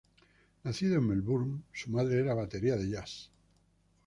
Nacido 0.63 0.95
en 0.95 1.07
Melbourne, 1.07 1.61
su 1.71 1.91
madre 1.91 2.21
era 2.21 2.33
batería 2.33 2.75
de 2.75 2.89
jazz. 2.89 3.29